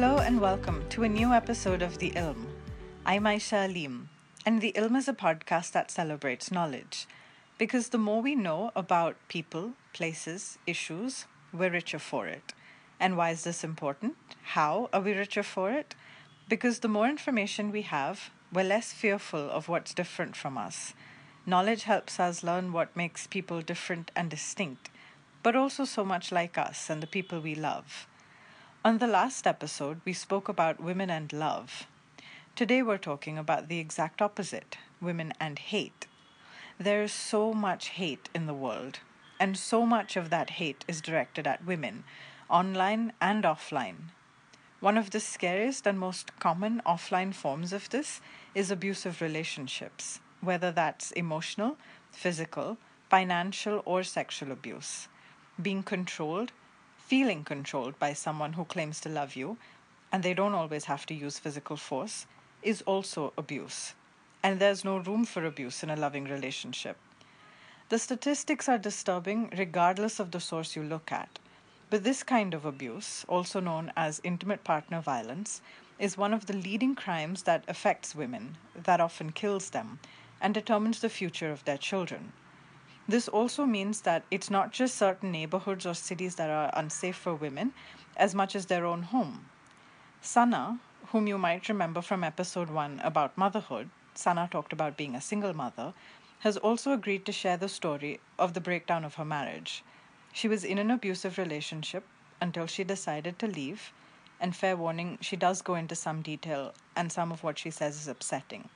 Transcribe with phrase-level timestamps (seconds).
[0.00, 2.46] Hello and welcome to a new episode of The Ilm.
[3.04, 4.06] I'm Aisha Aleem,
[4.46, 7.08] and The Ilm is a podcast that celebrates knowledge.
[7.58, 12.52] Because the more we know about people, places, issues, we're richer for it.
[13.00, 14.14] And why is this important?
[14.54, 15.96] How are we richer for it?
[16.48, 20.94] Because the more information we have, we're less fearful of what's different from us.
[21.44, 24.90] Knowledge helps us learn what makes people different and distinct,
[25.42, 28.06] but also so much like us and the people we love.
[28.84, 31.88] On the last episode, we spoke about women and love.
[32.54, 36.06] Today, we're talking about the exact opposite women and hate.
[36.78, 39.00] There is so much hate in the world,
[39.40, 42.04] and so much of that hate is directed at women,
[42.48, 44.12] online and offline.
[44.78, 48.20] One of the scariest and most common offline forms of this
[48.54, 51.76] is abusive relationships, whether that's emotional,
[52.12, 52.78] physical,
[53.10, 55.08] financial, or sexual abuse.
[55.60, 56.52] Being controlled,
[57.08, 59.56] feeling controlled by someone who claims to love you,
[60.12, 62.26] and they don't always have to use physical force,
[62.62, 63.94] is also abuse.
[64.42, 66.98] And there's no room for abuse in a loving relationship.
[67.88, 71.38] The statistics are disturbing regardless of the source you look at.
[71.88, 75.62] But this kind of abuse, also known as intimate partner violence,
[75.98, 79.98] is one of the leading crimes that affects women, that often kills them,
[80.42, 82.34] and determines the future of their children.
[83.08, 87.34] This also means that it's not just certain neighborhoods or cities that are unsafe for
[87.34, 87.72] women,
[88.18, 89.48] as much as their own home.
[90.20, 95.22] Sana, whom you might remember from episode 1 about motherhood, Sana talked about being a
[95.22, 95.94] single mother,
[96.40, 99.82] has also agreed to share the story of the breakdown of her marriage.
[100.34, 102.04] She was in an abusive relationship
[102.42, 103.90] until she decided to leave,
[104.38, 107.96] and fair warning, she does go into some detail, and some of what she says
[107.96, 108.68] is upsetting.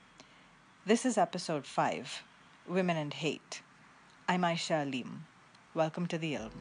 [0.87, 2.23] This is episode 5
[2.67, 3.61] Women and Hate.
[4.27, 5.19] I'm Aisha Aleem.
[5.73, 6.51] Welcome to the Ilm.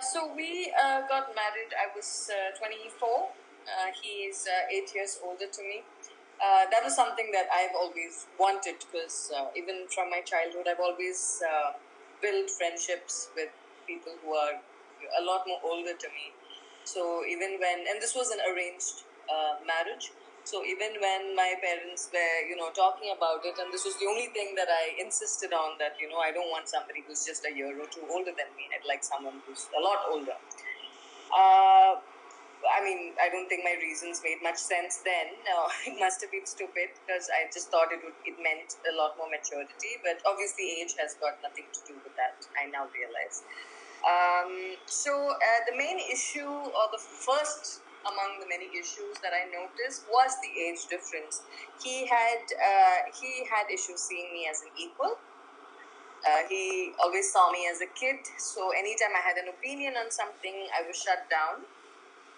[0.00, 1.74] So we uh, got married.
[1.74, 3.08] I was uh, 24.
[3.08, 5.82] Uh, he is uh, eight years older to me.
[6.38, 10.78] Uh, that was something that I've always wanted because uh, even from my childhood, I've
[10.78, 11.74] always uh,
[12.22, 13.50] built friendships with
[13.86, 14.54] people who are
[15.18, 16.30] a lot more older to me.
[16.84, 20.12] So even when, and this was an arranged uh, marriage.
[20.44, 24.06] So even when my parents were, you know, talking about it, and this was the
[24.06, 27.44] only thing that I insisted on that, you know, I don't want somebody who's just
[27.44, 28.70] a year or two older than me.
[28.72, 30.38] I'd like someone who's a lot older.
[32.64, 35.38] Uh, I mean, I don't think my reasons made much sense then.
[35.46, 38.94] No, it must have been stupid because I just thought it would, it meant a
[38.96, 39.98] lot more maturity.
[40.02, 42.46] But obviously, age has got nothing to do with that.
[42.58, 43.42] I now realize.
[44.06, 49.50] Um, so uh, the main issue, or the first among the many issues that I
[49.50, 51.42] noticed, was the age difference.
[51.82, 55.18] He had uh, he had issues seeing me as an equal.
[56.26, 60.10] Uh, he always saw me as a kid, so anytime I had an opinion on
[60.10, 61.62] something, I was shut down.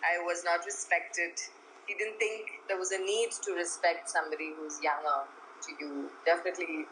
[0.05, 1.33] I was not respected.
[1.87, 5.27] He didn't think there was a need to respect somebody who's younger
[5.67, 6.11] to you.
[6.25, 6.87] Definitely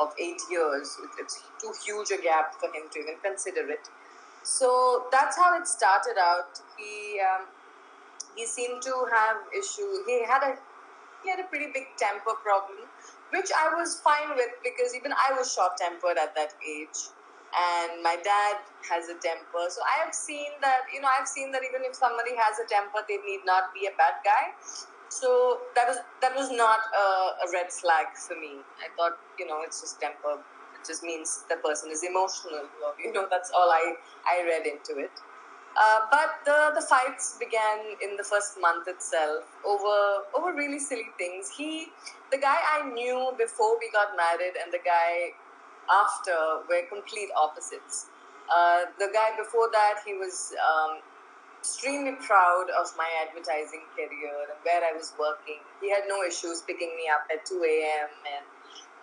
[0.00, 3.88] of eight years, it's too huge a gap for him to even consider it.
[4.44, 6.60] So that's how it started out.
[6.78, 7.46] He um,
[8.36, 10.06] he seemed to have issue.
[10.06, 10.56] He had a
[11.22, 12.86] he had a pretty big temper problem,
[13.34, 17.10] which I was fine with because even I was short tempered at that age
[17.54, 19.64] and my dad has a temper.
[19.68, 22.66] So I have seen that, you know, I've seen that even if somebody has a
[22.68, 24.52] temper, they need not be a bad guy.
[25.08, 27.06] So that was that was not a,
[27.40, 28.60] a red flag for me.
[28.84, 30.36] I thought, you know, it's just temper.
[30.76, 32.68] It just means the person is emotional.
[33.02, 33.96] You know, that's all I
[34.26, 35.12] I read into it.
[35.78, 41.08] Uh, but the, the fights began in the first month itself over over really silly
[41.16, 41.50] things.
[41.56, 41.88] He,
[42.32, 45.32] the guy I knew before we got married, and the guy
[45.90, 48.06] after were complete opposites.
[48.48, 51.00] Uh, the guy before that, he was um,
[51.60, 55.60] extremely proud of my advertising career and where I was working.
[55.80, 58.08] He had no issues picking me up at 2 a.m.
[58.24, 58.44] and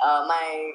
[0.02, 0.74] uh, my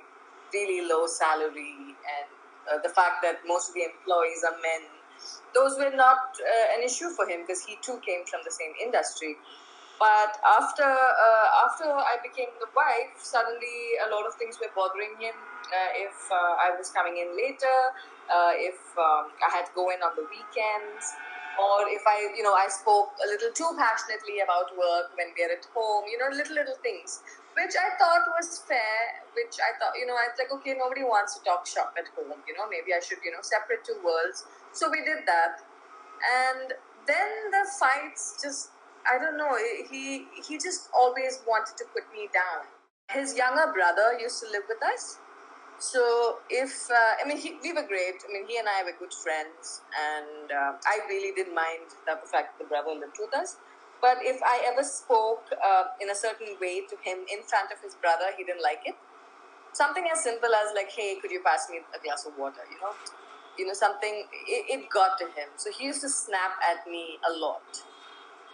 [0.53, 2.29] really low salary and
[2.71, 4.87] uh, the fact that most of the employees are men.
[5.55, 8.73] Those were not uh, an issue for him because he too came from the same
[8.83, 9.37] industry.
[10.01, 15.13] But after uh, after I became the wife, suddenly a lot of things were bothering
[15.21, 15.37] him.
[15.69, 17.79] Uh, if uh, I was coming in later,
[18.33, 21.05] uh, if um, I had to go in on the weekends,
[21.61, 25.53] or if I, you know, I spoke a little too passionately about work when we're
[25.53, 27.21] at home, you know, little little things,
[27.53, 29.21] which I thought was fair.
[29.37, 32.09] Which I thought, you know, I was like, okay, nobody wants to talk shop at
[32.17, 32.41] home.
[32.49, 34.49] You know, maybe I should, you know, separate two worlds.
[34.73, 35.61] So we did that,
[36.25, 36.73] and
[37.05, 38.73] then the fights just
[39.09, 39.57] I don't know.
[39.91, 42.67] He he just always wanted to put me down.
[43.11, 45.19] His younger brother used to live with us.
[45.79, 48.21] So if uh, I mean he, we were great.
[48.29, 52.19] I mean he and I were good friends, and uh, I really didn't mind the
[52.29, 53.57] fact the brother lived with us.
[54.01, 57.81] But if I ever spoke uh, in a certain way to him in front of
[57.85, 58.97] his brother, he didn't like it.
[59.73, 62.81] Something as simple as like, "Hey, could you pass me a glass of water?" You
[62.81, 62.95] know,
[63.59, 64.27] you know something.
[64.47, 67.83] It, it got to him, so he used to snap at me a lot.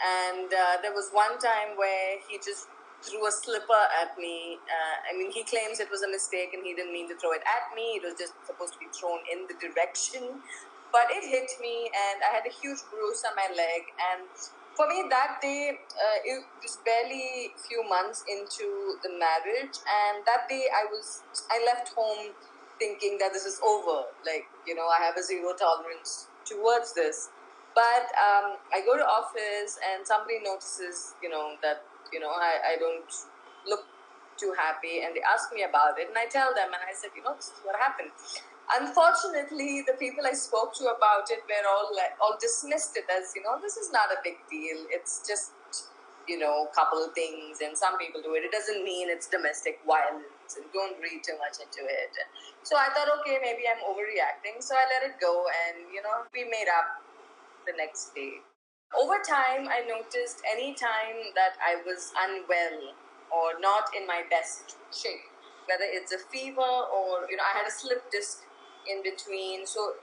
[0.00, 2.68] And uh, there was one time where he just
[3.02, 4.58] threw a slipper at me.
[4.66, 7.32] Uh, I mean, he claims it was a mistake and he didn't mean to throw
[7.32, 8.00] it at me.
[8.00, 10.42] It was just supposed to be thrown in the direction.
[10.92, 13.92] But it hit me and I had a huge bruise on my leg.
[14.00, 14.26] And
[14.76, 19.76] for me, that day, uh, it was barely a few months into the marriage.
[19.84, 22.32] And that day, I was, I left home
[22.78, 24.08] thinking that this is over.
[24.24, 27.28] Like, you know, I have a zero tolerance towards this.
[27.76, 32.72] But um, I go to office and somebody notices, you know, that you know I,
[32.72, 33.12] I don't
[33.68, 33.84] look
[34.40, 37.12] too happy, and they ask me about it, and I tell them, and I said,
[37.12, 38.16] you know, this is what happened.
[38.80, 41.92] Unfortunately, the people I spoke to about it were all
[42.24, 44.88] all dismissed it as, you know, this is not a big deal.
[44.88, 45.52] It's just
[46.26, 48.42] you know, couple of things, and some people do it.
[48.42, 52.10] It doesn't mean it's domestic violence, and don't read too much into it.
[52.66, 54.58] So I thought, okay, maybe I'm overreacting.
[54.58, 57.05] So I let it go, and you know, we made up
[57.66, 58.40] the next day.
[58.94, 62.94] Over time, I noticed any time that I was unwell
[63.34, 65.26] or not in my best shape,
[65.66, 68.46] whether it's a fever or, you know, I had a slip disc
[68.86, 69.66] in between.
[69.66, 69.94] So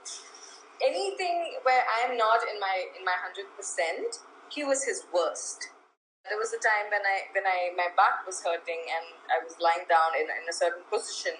[0.82, 4.20] anything where I'm not in my in my hundred percent,
[4.50, 5.70] he was his worst.
[6.28, 9.56] There was a time when I when I my back was hurting and I was
[9.60, 11.36] lying down in, in a certain position,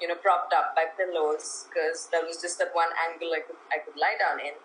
[0.00, 3.60] you know, propped up by pillows because there was just that one angle I could
[3.72, 4.56] I could lie down in.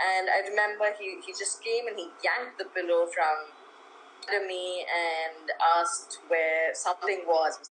[0.00, 3.52] And I remember he, he just came and he yanked the pillow from
[4.46, 7.70] me and asked where something was.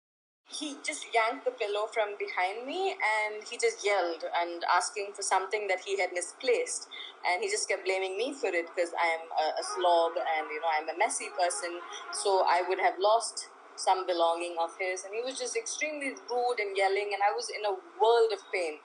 [0.49, 5.23] He just yanked the pillow from behind me and he just yelled and asking for
[5.23, 6.87] something that he had misplaced.
[7.27, 10.47] And he just kept blaming me for it because I am a, a slob and
[10.51, 11.81] you know I'm a messy person.
[12.13, 15.03] So I would have lost some belonging of his.
[15.05, 18.39] And he was just extremely rude and yelling, and I was in a world of
[18.53, 18.79] pain.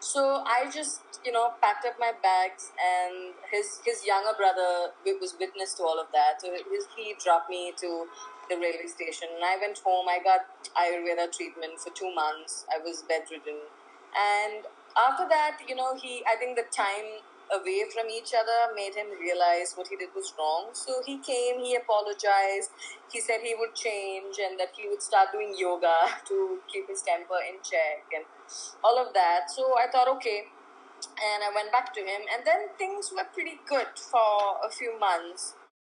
[0.00, 5.34] So I just, you know, packed up my bags, and his his younger brother was
[5.38, 6.40] witness to all of that.
[6.40, 8.06] So his, he dropped me to
[8.48, 10.06] the railway station, and I went home.
[10.08, 10.46] I got
[10.78, 12.64] Ayurveda treatment for two months.
[12.70, 13.58] I was bedridden,
[14.14, 14.64] and
[14.96, 19.08] after that, you know, he I think the time away from each other made him
[19.18, 20.70] realize what he did was wrong.
[20.72, 22.70] So he came, he apologized,
[23.12, 25.94] he said he would change and that he would start doing yoga
[26.28, 28.24] to keep his temper in check and
[28.84, 29.50] all of that.
[29.50, 30.44] So I thought, okay.
[30.98, 34.98] And I went back to him, and then things were pretty good for a few
[34.98, 35.54] months.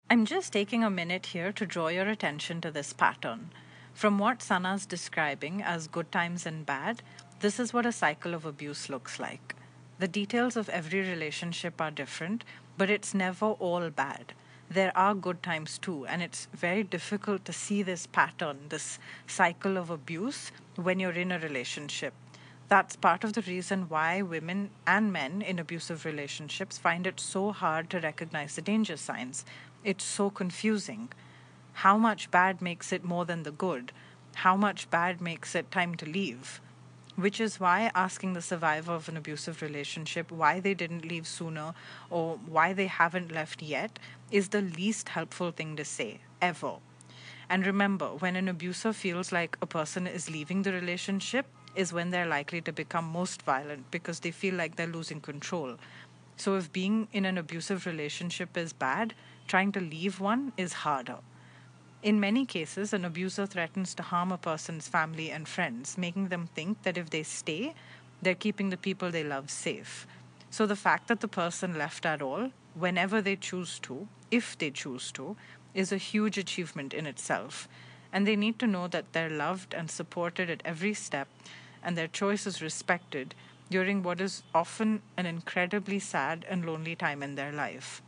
[0.08, 3.50] I'm just taking a minute here to draw your attention to this pattern.
[3.94, 7.02] From what Sana's describing as good times and bad,
[7.40, 9.56] this is what a cycle of abuse looks like.
[10.02, 12.43] The details of every relationship are different,
[12.76, 14.32] but it's never all bad.
[14.69, 18.98] There are good times too, and it's very difficult to see this pattern, this
[19.29, 22.15] cycle of abuse, when you're in a relationship.
[22.67, 27.53] That's part of the reason why women and men in abusive relationships find it so
[27.53, 29.44] hard to recognize the danger signs.
[29.84, 31.12] It's so confusing.
[31.74, 33.93] How much bad makes it more than the good?
[34.34, 36.60] How much bad makes it time to leave?
[37.16, 41.74] Which is why asking the survivor of an abusive relationship why they didn't leave sooner
[42.10, 43.98] or why they haven't left yet
[44.31, 46.76] is the least helpful thing to say, ever.
[47.48, 52.10] And remember, when an abuser feels like a person is leaving the relationship, is when
[52.10, 55.76] they're likely to become most violent because they feel like they're losing control.
[56.36, 59.14] So, if being in an abusive relationship is bad,
[59.46, 61.19] trying to leave one is harder.
[62.02, 66.48] In many cases, an abuser threatens to harm a person's family and friends, making them
[66.48, 67.74] think that if they stay,
[68.20, 70.04] they're keeping the people they love safe.
[70.50, 74.70] So the fact that the person left at all, whenever they choose to, if they
[74.70, 75.36] choose to,
[75.74, 77.68] is a huge achievement in itself.
[78.12, 81.28] And they need to know that they're loved and supported at every step,
[81.84, 83.34] and their choice is respected
[83.70, 88.02] during what is often an incredibly sad and lonely time in their life.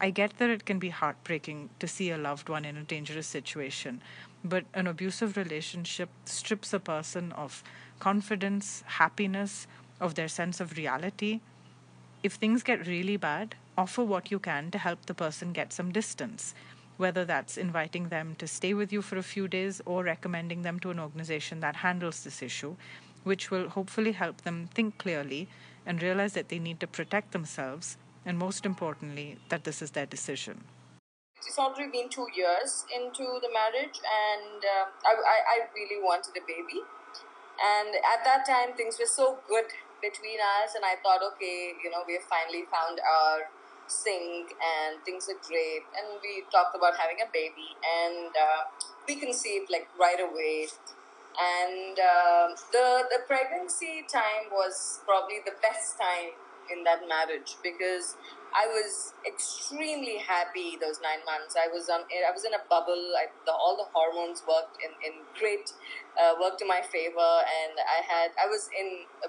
[0.00, 3.28] I get that it can be heartbreaking to see a loved one in a dangerous
[3.28, 4.02] situation,
[4.44, 7.62] but an abusive relationship strips a person of
[8.00, 9.66] confidence, happiness,
[10.00, 11.40] of their sense of reality.
[12.22, 15.92] If things get really bad, offer what you can to help the person get some
[15.92, 16.54] distance,
[16.96, 20.80] whether that's inviting them to stay with you for a few days or recommending them
[20.80, 22.74] to an organization that handles this issue,
[23.22, 25.48] which will hopefully help them think clearly
[25.86, 30.06] and realize that they need to protect themselves and most importantly, that this is their
[30.06, 30.64] decision.
[31.46, 35.12] it's already been two years into the marriage, and uh, I,
[35.54, 36.80] I, really wanted a baby.
[37.60, 39.68] And at that time, things were so good
[40.00, 43.52] between us, and I thought, okay, you know, we have finally found our
[43.86, 45.84] sync, and things are great.
[45.94, 48.62] And we talked about having a baby, and uh,
[49.06, 50.68] we conceived like right away.
[51.34, 56.38] And uh, the the pregnancy time was probably the best time
[56.72, 58.16] in that marriage because
[58.54, 61.58] I was extremely happy those nine months.
[61.58, 63.14] I was on, I was in a bubble.
[63.18, 65.74] I, the, all the hormones worked in in great,
[66.14, 69.28] uh, worked in my favor, and I had, I was in a,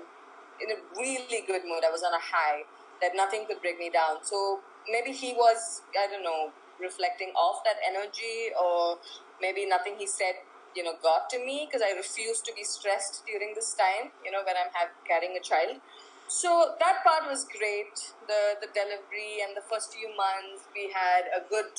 [0.61, 1.81] in a really good mood.
[1.81, 2.69] I was on a high
[3.01, 4.21] that nothing could bring me down.
[4.21, 8.99] So maybe he was, I don't know, reflecting off that energy, or
[9.41, 13.23] maybe nothing he said you know got to me because I refused to be stressed
[13.25, 14.11] during this time.
[14.23, 15.81] You know when I'm have, carrying a child.
[16.27, 17.93] So that part was great.
[18.27, 21.69] The the delivery and the first few months we had a good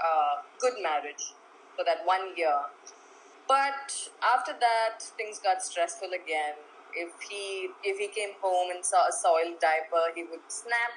[0.00, 1.32] uh, good marriage
[1.76, 2.60] for that one year.
[3.48, 6.54] But after that things got stressful again.
[6.94, 10.92] If he if he came home and saw a soiled diaper, he would snap,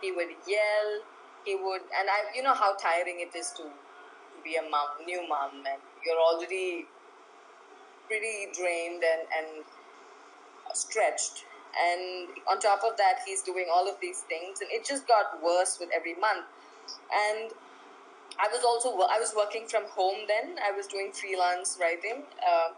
[0.00, 1.02] he would yell,
[1.44, 5.02] he would and I you know how tiring it is to, to be a mom,
[5.06, 6.86] new mom and you're already
[8.06, 9.64] pretty drained and, and
[10.72, 11.44] stretched
[11.76, 14.60] and on top of that he's doing all of these things.
[14.60, 16.46] And it just got worse with every month.
[17.12, 17.52] And
[18.40, 20.56] i was also i was working from home then.
[20.62, 22.22] I was doing freelance writing.
[22.40, 22.70] Uh,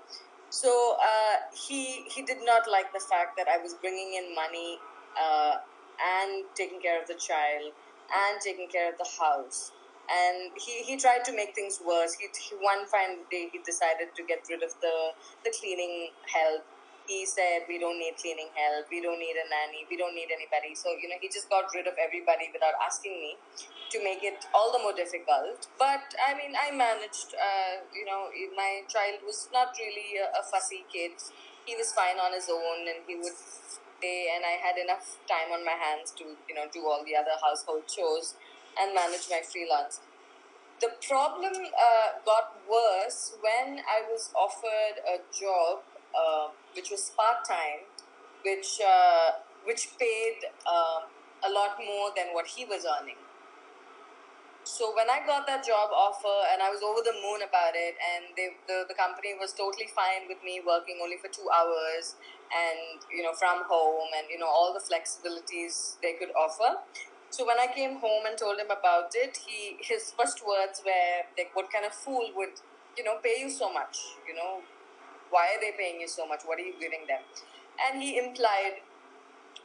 [0.50, 4.78] so uh, he he did not like the fact that i was bringing in money
[5.20, 5.56] uh,
[6.00, 7.72] and taking care of the child
[8.10, 9.72] and taking care of the house.
[10.10, 12.14] And he, he tried to make things worse.
[12.14, 16.64] He, he one fine day he decided to get rid of the the cleaning help
[17.10, 18.86] he said we don't need cleaning help.
[18.86, 19.82] We don't need a nanny.
[19.90, 20.78] We don't need anybody.
[20.78, 23.34] So you know he just got rid of everybody without asking me
[23.90, 25.66] to make it all the more difficult.
[25.74, 30.42] But i mean i managed uh, you know my child was not really a, a
[30.46, 31.18] fussy kid.
[31.66, 35.52] He was fine on his own and he would stay and i had enough time
[35.52, 38.34] on my hands to you know do all the other household chores
[38.80, 40.00] and manage my freelance.
[40.80, 45.84] The problem uh, got worse when I was offered a job
[46.16, 47.86] uh, which was part time,
[48.44, 49.32] which uh,
[49.64, 51.00] which paid uh,
[51.46, 53.20] a lot more than what he was earning.
[54.64, 57.96] So when I got that job offer and I was over the moon about it,
[57.96, 62.16] and they, the the company was totally fine with me working only for two hours
[62.52, 66.76] and you know from home and you know all the flexibilities they could offer.
[67.30, 71.16] So when I came home and told him about it, he his first words were
[71.38, 72.60] like, "What kind of fool would
[72.98, 73.96] you know pay you so much?
[74.28, 74.60] You know,
[75.30, 76.42] why are they paying you so much?
[76.44, 77.22] What are you giving them?
[77.78, 78.82] And he implied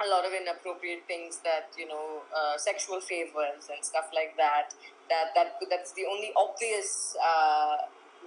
[0.03, 4.73] a lot of inappropriate things that you know, uh, sexual favors and stuff like that.
[5.09, 7.77] That that that's the only obvious uh,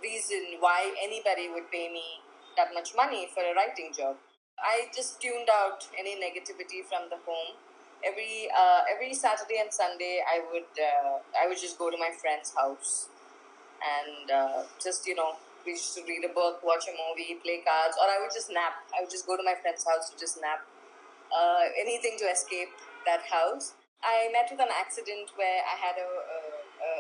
[0.03, 2.23] reason why anybody would pay me
[2.57, 4.17] that much money for a writing job.
[4.59, 7.55] I just tuned out any negativity from the home.
[8.05, 12.11] Every uh, every Saturday and Sunday, I would uh, I would just go to my
[12.21, 13.09] friend's house
[13.83, 15.35] and uh, just you know
[15.69, 18.49] we used to read a book, watch a movie, play cards, or I would just
[18.49, 18.89] nap.
[18.97, 20.65] I would just go to my friend's house to just nap.
[21.29, 22.73] Uh, anything to escape
[23.05, 23.77] that house.
[24.01, 26.41] I met with an accident where I had a, a,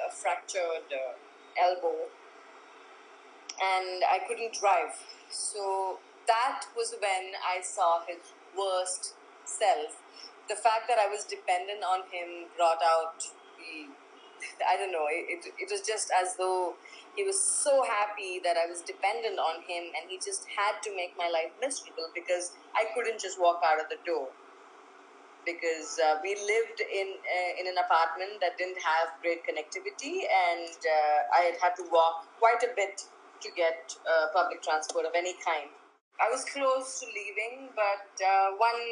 [0.04, 1.16] a fractured uh,
[1.56, 2.12] elbow
[3.56, 4.92] and I couldn't drive.
[5.30, 8.20] So that was when I saw his
[8.52, 9.14] worst
[9.48, 10.04] self.
[10.52, 13.16] The fact that I was dependent on him brought out
[13.56, 13.88] the,
[14.68, 16.76] I don't know, it, it was just as though
[17.16, 20.94] he was so happy that I was dependent on him, and he just had to
[20.94, 24.28] make my life miserable because I couldn't just walk out of the door.
[25.46, 30.68] Because uh, we lived in uh, in an apartment that didn't have great connectivity, and
[30.68, 33.00] uh, I had to walk quite a bit
[33.40, 35.70] to get uh, public transport of any kind.
[36.20, 38.82] I was close to leaving, but uh, one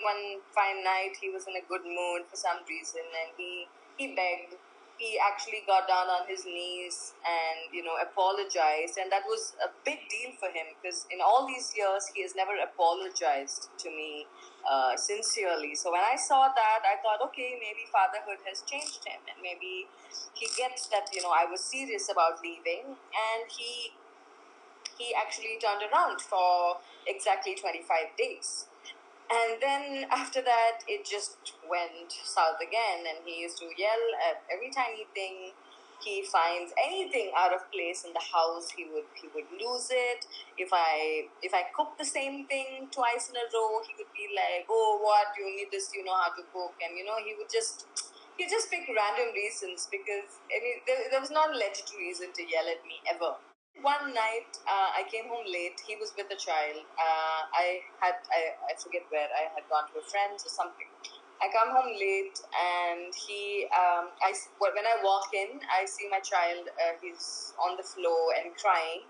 [0.00, 4.14] one fine night he was in a good mood for some reason, and he he
[4.14, 4.54] begged
[4.98, 8.98] he actually got down on his knees and you know apologized.
[8.98, 12.34] And that was a big deal for him because in all these years he has
[12.34, 14.26] never apologized to me
[14.64, 15.74] uh, sincerely.
[15.74, 19.86] So when i saw that i thought okay maybe fatherhood has changed him and maybe
[20.34, 22.96] he gets that you know i was serious about leaving.
[22.96, 23.92] And he
[24.98, 28.66] he actually turned around for exactly 25 days
[29.30, 34.42] and then after that, it just went south again, and he used to yell at
[34.52, 35.52] every tiny thing.
[36.04, 40.26] He finds anything out of place in the house, he would he would lose it.
[40.58, 44.28] If I if I cook the same thing twice in a row, he would be
[44.36, 45.90] like, "Oh, what you need this?
[45.94, 47.86] You know how to cook?" And you know he would just
[48.36, 52.28] he just pick random reasons because I mean there, there was not a legit reason
[52.34, 53.34] to yell at me ever.
[53.82, 55.80] One night uh, I came home late.
[55.86, 56.80] He was with a child.
[56.96, 60.88] Uh, I had I, I forget where I had gone to a friend's or something.
[61.44, 66.20] I come home late and he um, I when I walk in I see my
[66.20, 66.72] child.
[66.72, 69.04] Uh, he's on the floor and crying,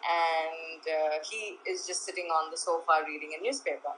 [0.00, 3.92] and uh, he is just sitting on the sofa reading a newspaper.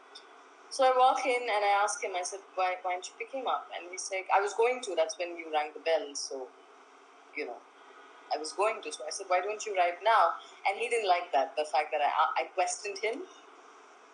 [0.70, 3.32] So I walk in and I ask him, I said, why, why didn't you pick
[3.32, 3.68] him up?
[3.74, 6.12] And he's like, I was going to, that's when you rang the bell.
[6.12, 6.46] So,
[7.34, 7.56] you know,
[8.34, 8.92] I was going to.
[8.92, 10.38] So I said, why don't you right now?
[10.68, 13.22] And he didn't like that, the fact that I, I questioned him.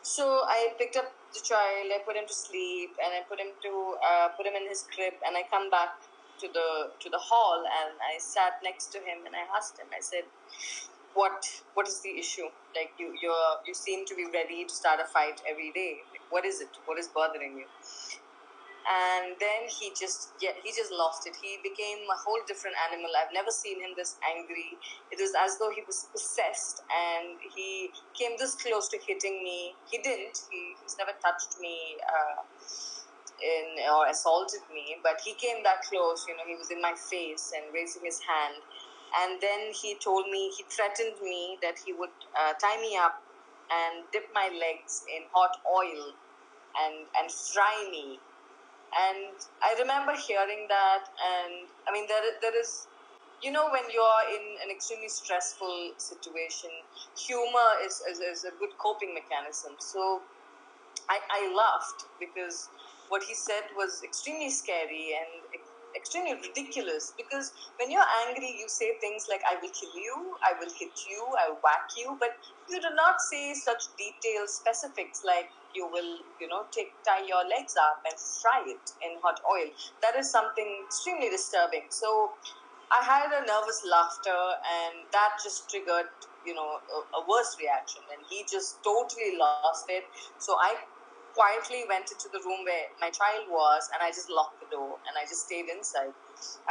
[0.03, 3.57] So I picked up the child, I put him to sleep, and I put him
[3.63, 5.97] to uh, put him in his crib, and I come back
[6.41, 9.87] to the to the hall, and I sat next to him, and I asked him.
[9.97, 10.25] I said,
[11.15, 12.49] "What what is the issue?
[12.77, 13.33] Like you you
[13.67, 16.05] you seem to be ready to start a fight every day.
[16.13, 16.69] Like, what is it?
[16.85, 17.67] What is bothering you?
[18.85, 21.37] And then he just yeah, he just lost it.
[21.41, 23.09] He became a whole different animal.
[23.17, 24.77] I've never seen him this angry.
[25.11, 29.73] It was as though he was possessed, and he came this close to hitting me.
[29.91, 30.37] He didn't.
[30.53, 31.97] He, he's never touched me.
[32.05, 32.45] Uh,
[33.43, 36.25] in or assaulted me, but he came that close.
[36.29, 38.63] You know, he was in my face and raising his hand,
[39.21, 43.21] and then he told me he threatened me that he would uh, tie me up
[43.73, 46.13] and dip my legs in hot oil
[46.79, 48.21] and and fry me
[49.11, 52.87] and i remember hearing that and i mean there, there is
[53.43, 56.71] you know when you're in an extremely stressful situation
[57.19, 59.73] humor is, is, is a good coping mechanism.
[59.79, 60.23] So
[61.09, 62.69] I, I laughed because
[63.09, 65.61] what he said was extremely scary and
[65.95, 67.13] extremely ridiculous.
[67.17, 70.95] Because when you're angry, you say things like, I will kill you, I will hit
[71.09, 72.35] you, I will whack you, but
[72.69, 77.45] you do not say such detailed specifics like you will, you know, take tie your
[77.49, 79.71] legs up and fry it in hot oil.
[80.03, 81.91] That is something extremely disturbing.
[81.91, 82.33] So
[82.93, 86.11] I had a nervous laughter, and that just triggered,
[86.47, 90.05] you know, a, a worse reaction, and he just totally lost it.
[90.39, 90.77] So I
[91.35, 95.03] quietly went into the room where my child was and I just locked the door
[95.07, 96.15] and I just stayed inside.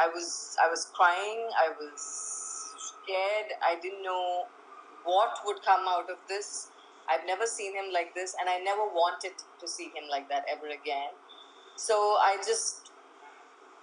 [0.00, 2.00] I was I was crying, I was
[2.80, 4.48] scared, I didn't know
[5.04, 6.70] what would come out of this.
[7.10, 10.44] I've never seen him like this and I never wanted to see him like that
[10.50, 11.12] ever again.
[11.76, 12.90] So I just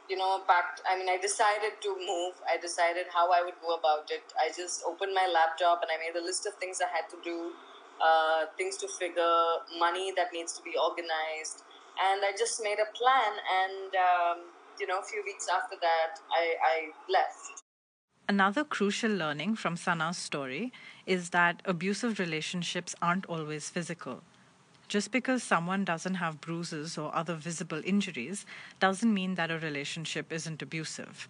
[0.10, 0.82] you know, packed.
[0.84, 2.36] I mean, I decided to move.
[2.44, 4.28] I decided how I would go about it.
[4.36, 7.18] I just opened my laptop and I made a list of things I had to
[7.24, 7.54] do
[8.02, 9.46] uh, things to figure,
[9.80, 11.64] money that needs to be organized.
[12.02, 13.32] And I just made a plan,
[13.62, 14.38] and um,
[14.80, 16.76] you know, a few weeks after that, I, I
[17.12, 17.62] left.
[18.28, 20.72] Another crucial learning from Sana's story
[21.06, 24.22] is that abusive relationships aren't always physical.
[24.88, 28.46] Just because someone doesn't have bruises or other visible injuries
[28.80, 31.30] doesn't mean that a relationship isn't abusive.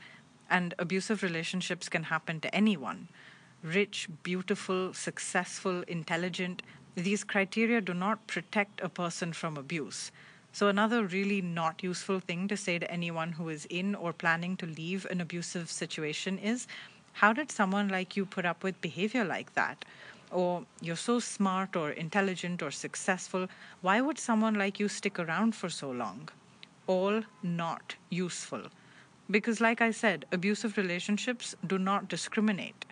[0.49, 3.07] And abusive relationships can happen to anyone
[3.63, 6.63] rich, beautiful, successful, intelligent,
[6.95, 10.11] these criteria do not protect a person from abuse.
[10.51, 14.57] So, another really not useful thing to say to anyone who is in or planning
[14.57, 16.67] to leave an abusive situation is
[17.13, 19.85] how did someone like you put up with behavior like that?
[20.31, 23.47] Or you're so smart or intelligent or successful,
[23.81, 26.29] why would someone like you stick around for so long?
[26.87, 28.63] All not useful.
[29.29, 32.85] Because, like I said, abusive relationships do not discriminate.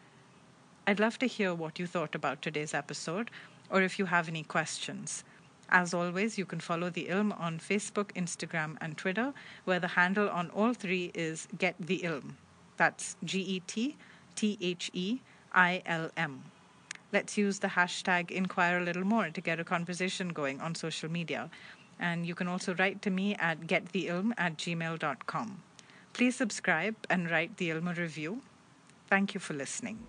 [0.85, 3.31] I'd love to hear what you thought about today's episode
[3.69, 5.23] or if you have any questions.
[5.69, 9.33] As always, you can follow the Ilm on Facebook, Instagram, and Twitter,
[9.65, 12.33] where the handle on all three is Get the Ilm.
[12.77, 13.95] That's G E T
[14.35, 15.19] T H E
[15.53, 16.43] I L M.
[17.11, 21.09] Let's use the hashtag inquire a little more to get a conversation going on social
[21.09, 21.49] media.
[21.99, 25.63] And you can also write to me at gettheilm at gmail.com.
[26.13, 28.41] Please subscribe and write the Ilm review.
[29.07, 30.07] Thank you for listening.